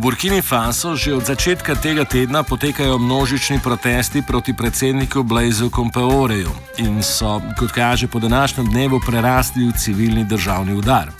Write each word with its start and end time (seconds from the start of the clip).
Burkini 0.00 0.40
Faso 0.40 0.96
že 0.96 1.12
od 1.12 1.28
začetka 1.28 1.76
tega 1.76 2.08
tedna 2.08 2.40
potekajo 2.42 2.96
množični 2.98 3.60
protesti 3.60 4.22
proti 4.24 4.56
predsedniku 4.56 5.22
Blazu 5.22 5.68
Compaoreju 5.68 6.48
in 6.80 7.02
so, 7.02 7.40
kot 7.58 7.72
kaže 7.72 8.08
po 8.08 8.18
današnjem 8.18 8.66
dnevu, 8.66 9.00
prerasli 9.06 9.68
v 9.68 9.72
civilni 9.76 10.24
državni 10.24 10.72
udar. 10.72 11.12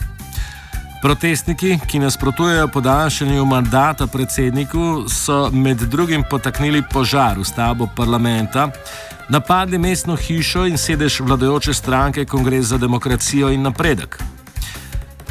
Protestniki, 1.01 1.77
ki 1.87 1.99
nasprotujejo 1.99 2.67
podaljšanju 2.67 3.45
mandata 3.45 4.07
predsedniku, 4.07 5.05
so 5.09 5.49
med 5.53 5.77
drugim 5.77 6.23
potaknili 6.29 6.81
požar 6.81 7.37
v 7.39 7.45
stavbo 7.45 7.87
parlamenta, 7.95 8.69
napadli 9.29 9.77
mestno 9.77 10.15
hišo 10.15 10.65
in 10.65 10.77
sedež 10.77 11.19
vladajoče 11.21 11.73
stranke 11.73 12.25
Kongres 12.25 12.65
za 12.65 12.77
demokracijo 12.77 13.49
in 13.49 13.61
napredek. 13.61 14.40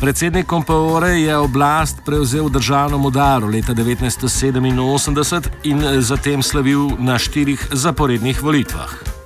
Predsednik 0.00 0.46
Compaore 0.48 1.20
je 1.20 1.36
oblast 1.36 2.00
prevzel 2.04 2.46
v 2.48 2.54
državnem 2.56 3.04
udaru 3.04 3.52
leta 3.52 3.74
1987 3.76 5.48
in 5.68 5.84
zatem 6.00 6.42
slavil 6.42 6.96
na 6.98 7.18
štirih 7.20 7.68
zaporednih 7.72 8.42
volitvah. 8.42 9.19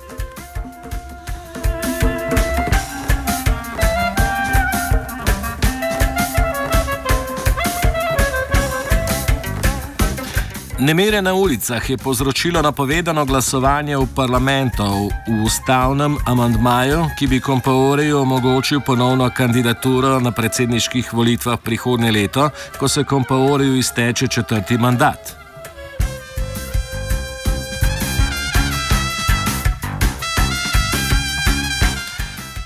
Nemire 10.85 11.21
na 11.21 11.33
ulicah 11.33 11.89
je 11.89 11.97
povzročilo 11.97 12.61
napovedano 12.61 13.25
glasovanje 13.25 13.97
v 13.97 14.05
parlamentu 14.15 15.09
v 15.25 15.41
ustavnem 15.41 16.13
amandmaju, 16.29 17.09
ki 17.17 17.27
bi 17.27 17.39
Kompaoreju 17.41 18.19
omogočil 18.21 18.85
ponovno 18.85 19.25
kandidaturo 19.33 20.19
na 20.19 20.31
predsedniških 20.31 21.09
volitvah 21.13 21.57
prihodnje 21.57 22.11
leto, 22.11 22.49
ko 22.77 22.87
se 22.87 23.03
Kompaoreju 23.03 23.75
izteče 23.81 24.27
četrti 24.27 24.77
mandat. 24.77 25.33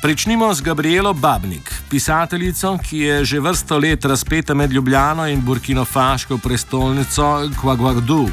Pričnimo 0.01 0.53
z 0.53 0.61
Gabrielo 0.61 1.13
Babnik, 1.13 1.78
pisateljico, 1.89 2.77
ki 2.89 2.97
je 2.97 3.25
že 3.25 3.39
vrsto 3.39 3.77
let 3.77 4.05
razpeta 4.05 4.53
med 4.53 4.71
Ljubljano 4.71 5.27
in 5.27 5.41
Burkino 5.41 5.85
Faško 5.85 6.37
prestolnico 6.37 7.49
Kvaguagdu, 7.61 8.27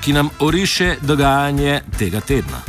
ki 0.00 0.12
nam 0.12 0.28
oriše 0.40 0.96
dogajanje 1.00 1.80
tega 1.98 2.20
tedna. 2.20 2.62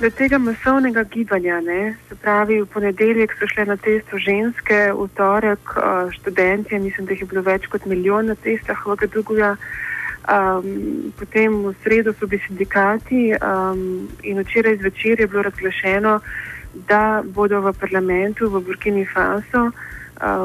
Do 0.00 0.10
tega 0.10 0.38
masovnega 0.38 1.02
gibanja, 1.04 1.60
ne, 1.60 1.96
se 2.08 2.14
pravi, 2.14 2.60
v 2.62 2.66
ponedeljek 2.66 3.32
so 3.38 3.46
šle 3.50 3.64
na 3.66 3.76
testo 3.76 4.18
ženske, 4.18 4.92
v 4.94 5.08
torek 5.18 5.74
uh, 5.74 6.12
študenti, 6.14 6.78
mislim, 6.78 7.06
da 7.06 7.12
jih 7.12 7.24
je 7.24 7.26
bilo 7.26 7.42
več 7.42 7.66
kot 7.66 7.86
milijon 7.86 8.30
na 8.30 8.34
testah 8.34 8.86
v 8.86 8.94
Gaduguja. 8.96 9.56
Um, 10.28 11.10
potem 11.18 11.54
v 11.64 11.72
sredo 11.82 12.12
so 12.12 12.28
bili 12.28 12.42
sindikati 12.46 13.32
um, 13.32 14.06
in 14.22 14.38
včeraj 14.38 14.76
zvečer 14.76 15.20
je 15.20 15.26
bilo 15.26 15.42
razglašeno, 15.42 16.20
da 16.86 17.22
bodo 17.24 17.60
v 17.60 17.72
parlamentu 17.72 18.48
v 18.50 18.60
Burkini 18.60 19.04
Faso 19.04 19.70
uh, 19.70 19.72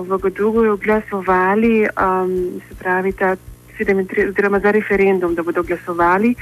v 0.02 0.18
Godugu 0.18 0.78
glasovali, 0.78 1.88
um, 1.94 2.62
se 2.68 2.76
pravi, 2.76 3.14
ta 3.14 3.36
37, 3.78 4.30
oziroma 4.30 4.60
za 4.60 4.72
referendum, 4.72 5.36
da 5.36 5.44
bodo 5.44 5.64
glasovali, 5.64 6.36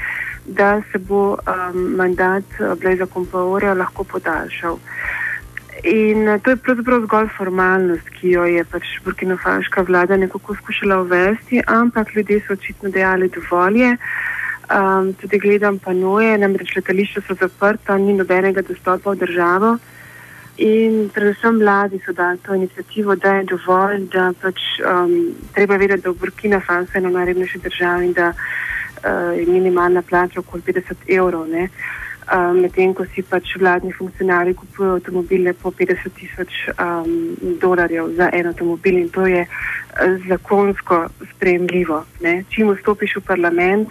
da 0.46 0.82
se 0.92 0.98
bo 0.98 1.36
um, 1.36 1.96
mandat 1.96 2.44
Blaza 2.80 3.06
Kompaora 3.06 3.74
lahko 3.74 4.04
podaljšal. 4.04 4.78
In 5.82 6.38
to 6.42 6.50
je 6.50 6.56
pravzaprav 6.56 7.00
zgolj 7.02 7.28
formalnost, 7.36 8.08
ki 8.14 8.36
jo 8.36 8.44
je 8.44 8.64
pač 8.64 8.84
burkinofaška 9.04 9.82
vlada 9.82 10.16
nekako 10.16 10.54
skušala 10.54 11.00
uvesti, 11.02 11.62
ampak 11.66 12.14
ljudje 12.14 12.40
so 12.46 12.52
očitno 12.52 12.90
dejali 12.90 13.28
dovolj. 13.28 13.96
Um, 14.72 15.12
tudi 15.20 15.38
gledam 15.38 15.78
panoje, 15.78 16.38
namreč 16.38 16.76
letališča 16.76 17.20
so 17.26 17.34
zaprta, 17.40 17.98
ni 17.98 18.14
nobenega 18.16 18.62
dostopa 18.64 19.12
v 19.12 19.20
državo. 19.20 19.72
In 20.64 21.08
predvsem 21.12 21.58
mladi 21.60 22.00
so 22.04 22.12
dali 22.12 22.38
to 22.38 22.54
inicijativo, 22.54 23.16
da 23.16 23.34
je 23.36 23.44
dovolj, 23.52 24.06
da 24.12 24.32
pač 24.42 24.60
um, 24.80 25.34
treba 25.52 25.76
vedeti, 25.76 26.02
da 26.02 26.08
je 26.08 26.20
Burkina 26.20 26.60
Faso 26.60 26.98
ena 26.98 27.10
najrevnejših 27.10 27.62
držav 27.62 28.02
in 28.02 28.12
da 28.12 28.32
uh, 28.32 29.32
je 29.38 29.46
minimalna 29.46 30.02
plača 30.02 30.40
okoli 30.40 30.62
50 30.62 31.08
evrov. 31.08 31.48
Ne? 31.48 31.68
um, 32.30 32.60
medtem 32.62 32.94
ko 32.94 33.06
si 33.14 33.22
pač 33.22 33.56
vladni 33.60 33.92
funkcionarji 33.92 34.54
kupujejo 34.54 34.98
avtomobile 34.98 35.52
po 35.52 35.70
50 35.70 36.14
tisoč 36.18 36.52
um, 36.76 37.34
dolarjev 37.60 38.14
za 38.16 38.30
en 38.32 38.46
avtomobil 38.52 38.98
in 39.02 39.08
to 39.10 39.26
je 39.26 39.42
uh, 39.46 40.16
zakonsko 40.28 41.06
sprejemljivo. 41.34 42.04
Ne? 42.20 42.44
Čim 42.50 42.72
vstopiš 42.72 43.16
v 43.20 43.26
parlament, 43.26 43.88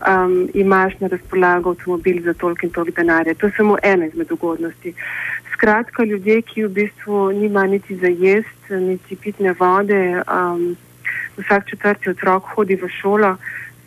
um, 0.00 0.48
imaš 0.54 0.98
na 1.00 1.08
razpolago 1.08 1.70
avtomobil 1.70 2.22
za 2.22 2.34
toliko 2.34 2.66
in 2.66 2.72
toliko 2.72 2.96
denarja. 2.96 3.34
To 3.34 3.46
je 3.46 3.52
samo 3.56 3.76
ena 3.82 4.06
izmed 4.06 4.32
ugodnosti. 4.32 4.94
Skratka, 5.52 6.04
ljudje, 6.04 6.42
ki 6.42 6.64
v 6.64 6.68
bistvu 6.68 7.32
nima 7.32 7.66
niti 7.66 7.96
za 7.96 8.06
jesti, 8.08 8.74
niti 8.74 9.16
pitne 9.16 9.54
vode, 9.58 10.22
um, 10.22 10.76
vsak 11.36 11.70
četrti 11.70 12.10
otrok 12.10 12.44
hodi 12.54 12.76
v 12.76 12.88
šolo 12.88 13.36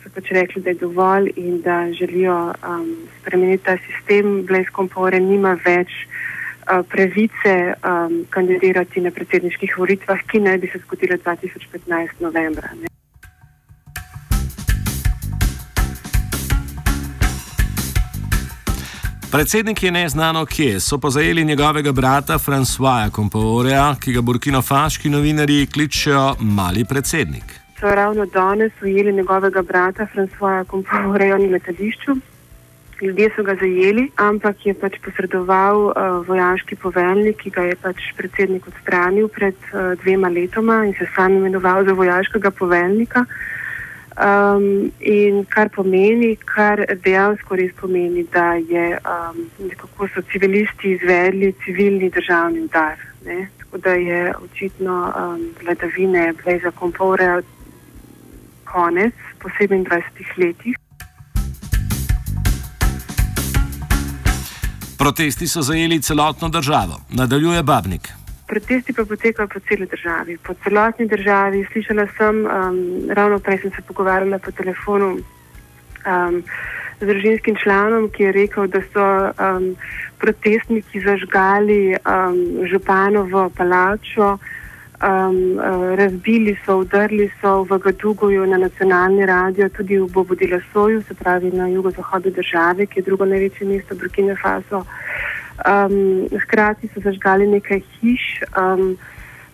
so 0.02 0.10
pač 0.14 0.30
rekli, 0.34 0.62
da 0.62 0.70
je 0.70 0.80
dovolj 0.82 1.30
in 1.36 1.60
da 1.62 1.86
želijo 1.92 2.36
um, 2.52 2.86
spremeniti 3.20 3.64
ta 3.64 3.76
sistem. 3.86 4.42
Blaise 4.46 4.70
Compaore 4.76 5.20
nima 5.20 5.54
več 5.64 5.92
uh, 6.02 6.82
pravice 6.88 7.56
um, 7.74 8.22
kandidirati 8.30 9.00
na 9.00 9.10
predsedniških 9.10 9.78
volitvah, 9.78 10.24
ki 10.26 10.42
naj 10.46 10.58
bi 10.58 10.72
se 10.72 10.82
zgodile 10.86 11.18
2015. 11.24 12.20
novembra. 12.20 12.74
Ne. 12.80 12.91
Predsednik 19.32 19.82
je 19.82 19.90
neznano 19.90 20.46
kje, 20.46 20.80
so 20.80 20.98
pa 20.98 21.10
zajeli 21.10 21.44
njegovega 21.44 21.92
brata 21.92 22.38
Francoisa 22.38 23.10
Compaoreja, 23.10 23.94
ki 24.00 24.12
ga 24.12 24.20
burkinofaški 24.20 25.10
novinarji 25.10 25.66
kličejo 25.66 26.36
mali 26.40 26.84
predsednik 26.84 27.62
so 27.82 27.94
ravno 27.94 28.26
danes 28.26 28.72
ujeli 28.82 29.12
njegovega 29.12 29.62
brata 29.62 30.06
Francoisa 30.12 30.64
Compaoreja 30.70 31.38
na 31.38 31.48
letališču. 31.50 32.12
Ljudje 33.00 33.30
so 33.36 33.42
ga 33.42 33.54
zajeli, 33.54 34.04
ampak 34.16 34.66
je 34.66 34.74
pač 34.74 34.98
posredoval 35.04 35.78
uh, 35.86 35.94
vojaški 36.28 36.76
poveljnik, 36.76 37.36
ki 37.42 37.50
ga 37.50 37.62
je 37.62 37.76
pač 37.82 38.04
predsednik 38.16 38.68
odstranil 38.70 39.26
pred 39.28 39.58
uh, 39.72 39.98
dvema 40.02 40.28
letoma 40.28 40.84
in 40.86 40.94
se 40.98 41.08
sam 41.16 41.34
imenoval 41.40 41.84
za 41.84 41.92
vojaškega 41.92 42.50
poveljnika. 42.50 43.24
Um, 44.12 44.92
in 45.00 45.46
kar 45.48 45.70
pomeni, 45.72 46.34
kar 46.36 46.82
dejansko 47.04 47.56
res 47.56 47.72
pomeni, 47.80 48.26
da 48.28 48.58
je 48.60 48.98
um, 49.08 49.38
so 50.14 50.22
civilisti 50.32 50.92
izvedli 50.98 51.54
civilni 51.64 52.10
državni 52.10 52.60
udar. 52.60 53.00
Ne? 53.24 53.48
Tako 53.58 53.78
da 53.78 53.94
je 53.94 54.34
očitno 54.36 55.12
um, 55.16 55.48
vladavine 55.62 56.32
Blaza 56.44 56.70
Compaoreja 56.78 57.40
konec 58.64 59.14
po 59.38 59.48
27 59.48 60.04
letih. 60.36 60.76
Protesti 64.98 65.48
so 65.48 65.62
zajeli 65.62 66.02
celotno 66.02 66.48
državo, 66.48 67.00
nadaljuje 67.10 67.62
Babnik. 67.62 68.21
Protesti 68.52 68.92
pa 68.92 69.04
potekajo 69.08 69.48
po 69.48 69.60
celi 69.64 69.86
državi, 69.88 70.36
po 70.44 70.52
celotni 70.64 71.06
državi. 71.08 71.64
Slišala 71.72 72.04
sem, 72.18 72.44
um, 72.44 72.80
ravno 73.08 73.38
prej 73.40 73.62
sem 73.62 73.70
se 73.72 73.82
pogovarjala 73.88 74.38
po 74.38 74.52
telefonu 74.52 75.08
um, 75.16 76.42
z 77.00 77.06
družinskim 77.06 77.56
članom, 77.56 78.10
ki 78.12 78.22
je 78.22 78.32
rekel, 78.32 78.66
da 78.68 78.82
so 78.92 79.06
um, 79.32 79.72
protestniki 80.20 81.00
zažgali 81.00 81.96
um, 81.96 82.66
županovo 82.68 83.48
palačo 83.56 84.36
Um, 85.02 85.58
razbili 85.98 86.56
so, 86.64 86.76
udrli 86.78 87.26
so 87.40 87.64
v 87.64 87.78
Gaduguju 87.78 88.46
na 88.46 88.56
nacionalni 88.56 89.26
radio, 89.26 89.68
tudi 89.68 89.98
v 89.98 90.06
Bobodila 90.06 90.60
Soju, 90.72 91.02
se 91.02 91.14
pravi 91.14 91.50
na 91.50 91.66
jugozahodu 91.66 92.30
države, 92.30 92.86
ki 92.86 93.00
je 93.00 93.02
drugo 93.02 93.24
največje 93.24 93.66
mesto 93.66 93.94
Burkina 93.94 94.36
Faso. 94.42 94.84
Um, 95.62 96.28
hkrati 96.44 96.88
so 96.90 97.00
zažgali 97.00 97.46
nekaj 97.46 97.82
hiš. 98.00 98.42
Um, 98.58 98.96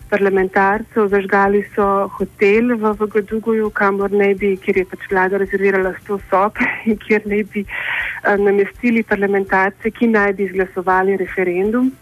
parlamentarcev, 0.09 1.11
zažgali 1.13 1.61
so 1.75 2.09
hotel 2.17 2.73
v, 2.81 2.93
v 2.97 3.09
Gaduguju, 3.13 3.69
kamor 3.71 4.13
ne 4.13 4.33
bi, 4.35 4.55
kjer 4.57 4.81
je 4.81 4.85
pač 4.89 5.05
vlada 5.11 5.41
rezervirala 5.43 5.93
100 6.01 6.19
sob 6.31 6.57
in 6.89 6.97
kjer 6.97 7.29
ne 7.29 7.43
bi 7.45 7.65
uh, 7.65 8.37
namestili 8.41 9.05
parlamentarce, 9.05 9.93
ki 9.93 10.09
naj 10.15 10.33
bi 10.39 10.49
izglasovali 10.49 11.19
referendum. 11.21 11.93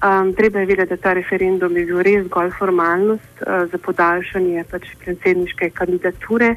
Um, 0.00 0.32
treba 0.34 0.64
je 0.64 0.66
vedeti, 0.66 0.90
da 0.90 0.96
ta 0.96 1.12
referendum 1.12 1.76
je 1.76 1.84
bil 1.86 2.02
res 2.02 2.24
zgolj 2.26 2.54
formalnost 2.58 3.42
uh, 3.44 3.66
za 3.70 3.78
podaljšanje 3.78 4.64
pač 4.70 4.90
predsedniške 5.04 5.70
kandidature 5.76 6.54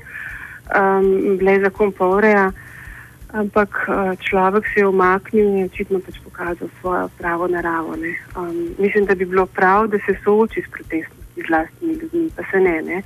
um, 0.71 1.37
Bleza 1.37 1.69
Komporeja. 1.69 2.51
Ampak 3.33 3.89
eh, 3.89 4.15
človek 4.21 4.63
se 4.73 4.79
je 4.79 4.87
umaknil 4.87 5.45
in 5.45 5.57
je 5.57 5.65
očitno 5.65 5.99
pač 6.05 6.21
pokazal 6.21 6.69
svojo 6.81 7.09
pravo 7.17 7.47
naravo. 7.47 7.97
Um, 8.37 8.77
mislim, 8.77 9.05
da 9.05 9.15
bi 9.15 9.25
bilo 9.25 9.45
prav, 9.45 9.87
da 9.87 9.97
se 10.05 10.13
sooči 10.23 10.61
s 10.61 10.69
protestniki, 10.69 11.41
z 11.41 11.49
vlastnimi 11.49 11.93
ljudmi, 11.93 12.29
pa 12.35 12.43
se 12.51 12.59
ne. 12.59 12.81
ne? 12.81 13.01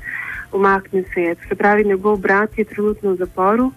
Umaknil 0.51 1.03
se 1.13 1.21
je. 1.21 1.35
Se 1.47 1.55
pravi, 1.55 1.83
njegov 1.83 2.17
brat 2.17 2.57
je 2.57 2.65
trenutno 2.65 3.11
v 3.11 3.15
zaporu. 3.15 3.71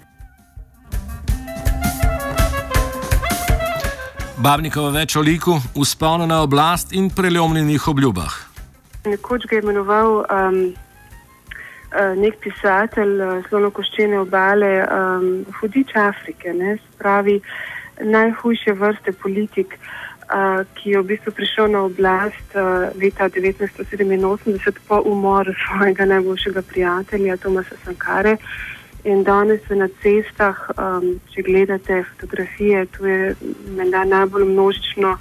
Babnikova 4.39 4.91
več 4.91 5.17
o 5.17 5.23
liku, 5.23 5.61
uspomnjena 5.77 6.43
oblast 6.43 6.93
in 6.93 7.11
prelomljenih 7.15 7.89
obljubah. 7.89 8.35
Nekoč 9.05 9.47
ga 9.47 9.57
je 9.57 9.63
imenoval. 9.63 10.25
Um, 10.27 10.75
nek 11.91 12.39
pisatelj 12.39 13.19
uh, 13.19 13.41
slonokoščene 13.49 14.19
obale, 14.21 14.71
um, 14.87 15.27
hudič 15.59 15.97
Afrike, 15.99 16.53
ne, 16.55 16.77
spravi 16.93 17.41
najhujše 18.01 18.73
vrste 18.79 19.13
politik, 19.13 19.75
uh, 19.75 20.63
ki 20.79 20.95
je 20.95 21.01
v 21.03 21.09
bistvu 21.11 21.35
prišel 21.35 21.73
na 21.75 21.83
oblast 21.89 22.55
uh, 22.55 22.89
leta 22.95 23.27
1987 23.29 24.79
po 24.87 25.03
umoru 25.05 25.55
svojega 25.67 26.07
najboljšega 26.15 26.63
prijatelja 26.63 27.37
Tomasa 27.37 27.77
Sankare. 27.85 28.37
In 29.05 29.25
danes 29.25 29.65
se 29.67 29.77
na 29.77 29.89
cestah, 30.03 30.71
um, 30.77 31.17
če 31.33 31.43
gledate 31.43 32.05
fotografije, 32.05 32.87
tu 32.87 33.07
je 33.07 33.35
menda 33.77 34.05
najbolj 34.05 34.45
množično 34.45 35.17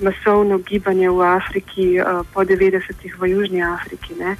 masovno 0.00 0.58
gibanje 0.58 1.10
v 1.10 1.22
Afriki 1.24 1.86
uh, 1.98 2.20
po 2.34 2.44
90-ih 2.44 3.16
v 3.18 3.32
Južni 3.32 3.64
Afriki. 3.64 4.14
Ne 4.20 4.36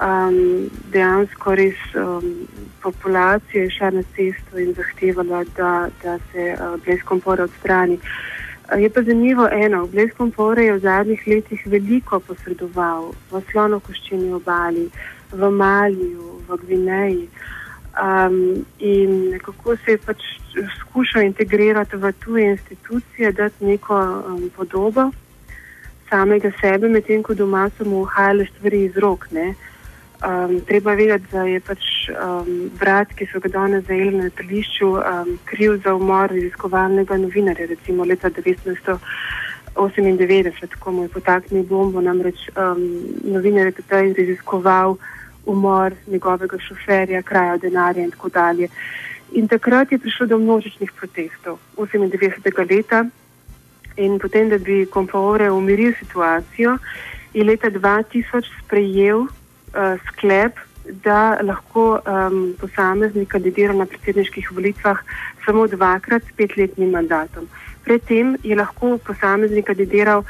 um, 0.00 0.70
dejansko 0.92 1.54
res 1.54 1.76
um, 1.94 2.48
populacija 2.82 3.62
je 3.62 3.70
šla 3.70 3.90
na 3.90 4.02
cesto 4.16 4.58
in 4.58 4.74
zahtevala, 4.74 5.44
da, 5.56 5.88
da 6.02 6.18
se 6.32 6.54
uh, 6.54 6.80
blesk 6.84 7.04
kompora 7.04 7.44
odstrani. 7.44 7.98
Uh, 7.98 8.80
je 8.80 8.90
pa 8.90 9.02
zanimivo 9.02 9.48
eno, 9.52 9.86
blesk 9.86 10.16
kompora 10.16 10.62
je 10.62 10.72
v 10.72 10.78
zadnjih 10.78 11.26
letih 11.26 11.66
veliko 11.66 12.20
posredoval 12.20 13.12
v 13.30 13.42
slonokoščini 13.50 14.32
obali, 14.32 14.90
v 15.32 15.50
Maliju, 15.50 16.40
v 16.48 16.58
Gvineji. 16.64 17.28
Um, 17.98 18.66
in 18.78 19.30
nekako 19.30 19.76
se 19.76 19.96
je 19.96 19.98
pač 19.98 20.22
skušal 20.80 21.22
integrirati 21.22 21.96
v 21.96 22.12
tuje 22.12 22.50
institucije, 22.50 23.32
dati 23.32 23.64
neko 23.64 23.96
um, 23.96 24.50
podobo 24.56 25.10
samega 26.08 26.50
sebe, 26.60 26.88
medtem 26.88 27.22
ko 27.22 27.34
doma 27.34 27.70
so 27.76 27.84
mu 27.84 28.02
uhajale 28.02 28.46
stvari 28.46 28.84
iz 28.84 28.96
rok. 28.96 29.26
Ne? 29.30 29.54
Um, 30.18 30.60
treba 30.66 30.94
vedeti, 30.94 31.26
da 31.30 31.42
je 31.46 31.60
pač 31.62 32.10
um, 32.10 32.70
brat, 32.78 33.12
ki 33.14 33.26
so 33.30 33.38
ga 33.38 33.48
danes 33.54 33.84
zajeli 33.86 34.16
na 34.16 34.24
letališču, 34.26 34.88
um, 34.98 35.38
kriv 35.46 35.78
za 35.84 35.94
umor 35.94 36.26
raziskovalnega 36.32 37.16
novinarja, 37.22 37.66
recimo 37.70 38.02
leta 38.04 38.26
1998, 38.30 38.98
ko 40.82 40.92
mu 40.92 41.02
je 41.06 41.08
potaknil 41.14 41.62
bombo, 41.70 42.02
namreč 42.02 42.50
um, 42.56 42.82
novinar 43.30 43.70
je 43.70 43.78
takrat 43.78 44.18
raziskoval 44.18 44.98
umor 45.46 45.94
njegovega 46.06 46.58
šoferja, 46.66 47.22
kraja 47.22 47.56
denarja 47.56 48.02
in 48.02 48.10
tako 48.10 48.28
dalje. 48.28 48.68
In 49.38 49.48
takrat 49.48 49.92
je 49.92 49.98
prišlo 50.02 50.26
do 50.26 50.38
množičnih 50.38 50.92
protestov 50.98 51.58
98. 51.76 52.70
leta 52.70 53.06
in 53.96 54.18
potem, 54.18 54.48
da 54.48 54.58
bi 54.58 54.86
Kompaore 54.90 55.50
umiril 55.50 55.92
situacijo, 55.98 56.78
je 57.34 57.44
leta 57.44 57.70
2000 57.70 58.42
sprejel 58.64 59.26
uh, 59.78 60.00
sklep, 60.08 60.58
da 61.04 61.38
lahko 61.42 62.00
um, 62.00 62.54
posameznik 62.60 63.28
kandidira 63.28 63.72
na 63.72 63.86
predsedniških 63.86 64.52
volitvah 64.52 64.98
samo 65.44 65.66
dvakrat 65.66 66.22
s 66.22 66.36
petletnim 66.36 66.90
mandatom. 66.90 67.48
Predtem 67.84 68.36
je 68.42 68.56
lahko 68.56 68.98
posameznik 68.98 69.66
kandidiral 69.66 70.24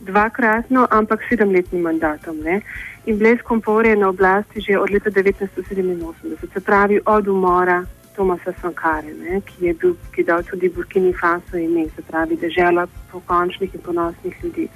dvakratno, 0.00 0.86
ampak 0.90 1.24
sedemletnim 1.28 1.82
mandatom. 1.82 2.38
Ne? 2.44 2.60
In 3.06 3.18
Blaise 3.18 3.42
Compaore 3.42 3.88
je 3.88 3.96
na 3.96 4.08
oblasti 4.08 4.60
že 4.60 4.78
od 4.78 4.90
leta 4.90 5.10
1987, 5.10 6.52
se 6.52 6.60
pravi 6.60 7.00
od 7.06 7.28
umora 7.28 7.84
Tomasa 8.16 8.52
Sankare, 8.62 9.10
ki 9.44 9.66
je 9.66 9.74
bil, 9.74 9.96
ki 10.14 10.20
je 10.20 10.24
dal 10.24 10.42
tudi 10.42 10.68
Burkini 10.68 11.12
Faso 11.12 11.58
ime, 11.58 11.88
se 11.96 12.02
pravi 12.02 12.36
država 12.36 12.86
pokončnih 13.12 13.74
in 13.74 13.80
ponosnih 13.80 14.34
ljudi. 14.42 14.68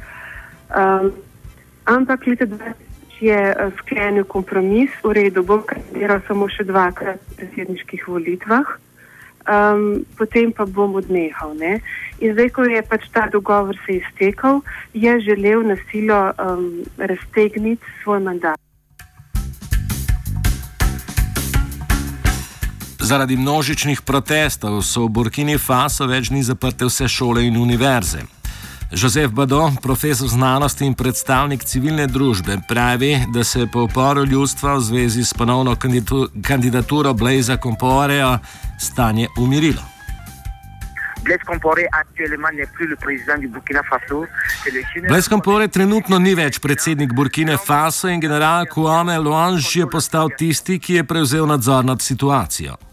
Um, 0.74 1.12
ampak 1.84 2.26
leta 2.26 2.46
2000 2.46 2.87
je 3.20 3.38
eh, 3.50 3.70
sklenil 3.78 4.24
kompromis, 4.24 4.90
v 5.02 5.12
redu, 5.12 5.42
bom 5.42 5.62
kandidiral 5.66 6.22
samo 6.28 6.48
še 6.48 6.64
dvakrat 6.68 7.18
v 7.18 7.36
predsedniških 7.40 8.06
volitvah, 8.08 8.66
um, 9.48 10.04
potem 10.18 10.52
pa 10.52 10.66
bom 10.66 10.94
odnehal. 11.00 11.54
Ne? 11.58 11.80
In 12.22 12.34
zdaj, 12.36 12.50
ko 12.54 12.68
je 12.68 12.82
pač 12.82 13.08
ta 13.12 13.26
dogovor 13.32 13.78
se 13.86 13.98
iztekel, 13.98 14.62
je 14.94 15.20
želel 15.20 15.66
na 15.66 15.76
silo 15.90 16.32
um, 16.38 16.84
raztegniti 16.98 17.84
svoj 18.02 18.20
mandat. 18.20 18.58
Zaradi 22.98 23.36
množičnih 23.40 24.02
protestov 24.04 24.82
so 24.84 25.06
v 25.06 25.08
Burkini 25.08 25.56
Faso 25.56 26.04
več 26.04 26.28
dni 26.28 26.42
zaprte 26.44 26.84
vse 26.84 27.08
šole 27.08 27.46
in 27.48 27.56
univerze. 27.56 28.37
Jozef 28.90 29.30
Bado, 29.30 29.72
profesor 29.82 30.28
znanosti 30.28 30.86
in 30.86 30.94
predstavnik 30.94 31.64
civilne 31.64 32.06
družbe, 32.06 32.56
pravi, 32.68 33.18
da 33.34 33.44
se 33.44 33.66
po 33.72 33.82
uporu 33.84 34.24
ljudstva 34.24 34.74
v 34.74 34.80
zvezi 34.80 35.24
s 35.24 35.34
ponovno 35.34 35.76
kandidaturo 36.42 37.12
Blaza 37.14 37.56
Comporeja 37.56 38.38
stanje 38.78 39.28
umirilo. 39.38 39.82
Blaise 45.08 45.28
Compaore 45.28 45.68
trenutno 45.68 46.18
ni 46.18 46.34
več 46.34 46.58
predsednik 46.58 47.12
Burkine 47.12 47.56
Faso 47.56 48.08
in 48.08 48.20
general 48.20 48.66
Kouame 48.66 49.18
Luange 49.18 49.68
je 49.74 49.86
postal 49.90 50.30
tisti, 50.38 50.78
ki 50.78 50.94
je 50.94 51.04
prevzel 51.04 51.46
nadzor 51.46 51.84
nad 51.84 52.00
situacijo. 52.00 52.87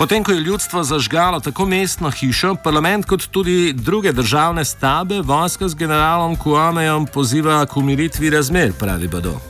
Potem, 0.00 0.24
ko 0.24 0.32
je 0.32 0.40
ljudstvo 0.40 0.82
zažgalo 0.82 1.40
tako 1.40 1.66
mestno 1.66 2.10
hišo, 2.10 2.54
parlament 2.64 3.04
kot 3.06 3.26
tudi 3.30 3.72
druge 3.72 4.12
državne 4.12 4.64
stabe, 4.64 5.20
vojska 5.20 5.68
z 5.68 5.74
generalom 5.74 6.36
Kuamejem 6.36 7.06
poziva 7.06 7.66
k 7.66 7.76
umiritvi 7.76 8.30
razmer, 8.30 8.72
pravi 8.78 9.08
Bado. 9.08 9.40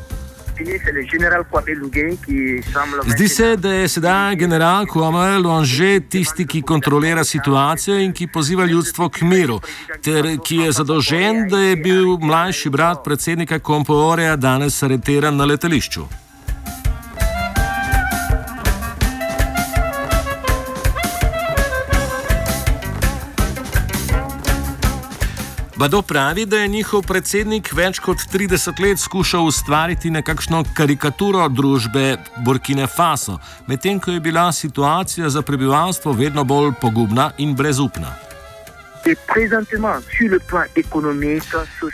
Zdi 3.07 3.28
se, 3.28 3.57
da 3.57 3.73
je 3.73 3.88
sedaj 3.88 4.37
general 4.37 4.87
Kuamel 4.87 5.42
Luanže 5.42 6.00
tisti, 6.00 6.47
ki 6.47 6.62
kontrolira 6.62 7.25
situacijo 7.25 7.99
in 7.99 8.12
ki 8.12 8.26
poziva 8.26 8.64
ljudstvo 8.64 9.09
k 9.09 9.23
miru, 9.23 9.61
ter 10.02 10.37
ki 10.45 10.57
je 10.57 10.73
zadolžen, 10.73 11.49
da 11.49 11.61
je 11.61 11.76
bil 11.76 12.19
mlajši 12.19 12.71
brat 12.71 13.04
predsednika 13.04 13.59
Komporeja 13.59 14.37
danes 14.37 14.83
areteran 14.83 15.37
na 15.37 15.45
letališču. 15.45 16.09
Bado 25.80 26.02
pravi, 26.02 26.46
da 26.46 26.58
je 26.58 26.68
njihov 26.68 27.02
predsednik 27.08 27.70
več 27.72 27.99
kot 28.04 28.18
30 28.32 28.80
let 28.84 28.99
skušal 29.00 29.46
ustvariti 29.49 30.10
nekakšno 30.10 30.58
karikaturo 30.76 31.46
družbe 31.49 32.18
Burkine 32.44 32.84
Faso, 32.87 33.38
medtem 33.66 34.00
ko 34.00 34.10
je 34.10 34.20
bila 34.20 34.52
situacija 34.52 35.30
za 35.30 35.42
prebivalstvo 35.42 36.12
vedno 36.12 36.44
bolj 36.44 36.75
pogubna 36.80 37.30
in 37.38 37.54
brezupna. 37.56 38.12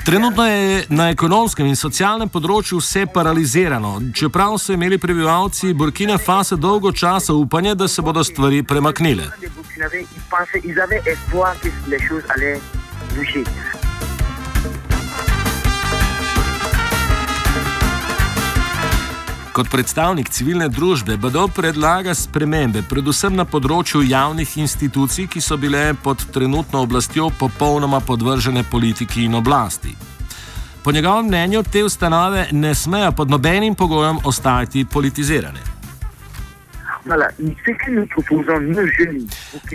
Trenutno 0.05 0.47
je 0.47 0.85
na 0.89 1.11
ekonomskem 1.11 1.67
in 1.67 1.79
socialnem 1.79 2.29
področju 2.29 2.81
vse 2.83 3.05
paralizirano, 3.07 4.01
čeprav 4.11 4.59
so 4.59 4.75
imeli 4.75 4.99
prebivalci 4.99 5.71
Burkine 5.75 6.19
Faso 6.19 6.57
dolgo 6.57 6.93
časa 6.93 7.39
upanje, 7.39 7.75
da 7.75 7.89
se 7.89 8.03
bodo 8.03 8.25
stvari 8.25 8.65
premaknile. 8.67 9.31
Kot 19.57 19.71
predstavnik 19.73 20.29
civilne 20.29 20.67
družbe 20.69 21.15
Bado 21.17 21.47
predlaga 21.49 22.13
spremembe, 22.15 22.83
predvsem 22.85 23.33
na 23.33 23.47
področju 23.49 24.03
javnih 24.05 24.51
institucij, 24.61 25.31
ki 25.33 25.41
so 25.41 25.57
bile 25.57 25.95
pod 26.05 26.21
trenutno 26.35 26.83
oblastjo 26.85 27.31
popolnoma 27.41 28.03
podvržene 28.05 28.67
politiki 28.69 29.25
in 29.25 29.39
oblasti. 29.41 29.95
Po 30.85 30.93
njegovem 30.93 31.31
mnenju 31.31 31.63
te 31.73 31.87
ustanove 31.89 32.51
ne 32.53 32.75
smejo 32.75 33.15
pod 33.17 33.33
nobenim 33.33 33.75
pogojem 33.75 34.21
ostati 34.29 34.85
politizirane. 34.85 35.76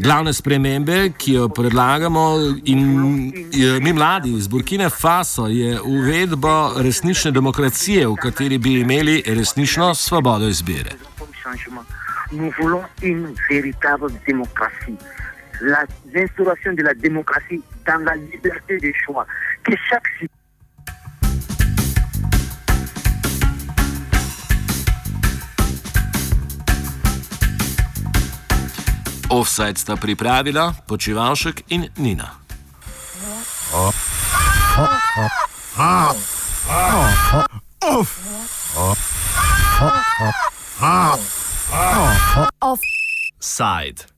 Glavne 0.01 0.33
spremembe, 0.33 1.11
ki 1.17 1.33
jo 1.33 1.47
predlagamo, 1.49 2.39
in 2.63 2.81
mi 3.81 3.93
mladi 3.93 4.33
iz 4.37 4.47
Burkine 4.47 4.89
Faso, 4.89 5.47
je 5.47 5.79
uvedba 5.81 6.71
resnične 6.77 7.31
demokracije, 7.31 8.07
v 8.07 8.15
kateri 8.15 8.57
bi 8.57 8.79
imeli 8.79 9.23
resnično 9.25 9.95
svobodo 9.95 10.47
izbire. 10.47 10.91
L'instauration 16.13 16.73
de 16.73 16.81
la 16.81 16.93
démocratie 16.95 17.61
dans 17.85 18.03
la 18.03 18.15
liberté 18.15 18.79
des 18.79 18.93
choix, 19.05 19.25
que 19.63 19.73
chaque 19.87 20.07
citoyen 20.17 20.40
Offside 29.31 29.79
sta 29.79 29.95
pripravila 29.95 30.73
počivalšek 30.87 31.63
in 31.71 31.87
Nina. 31.97 32.27
Offside. 43.39 44.10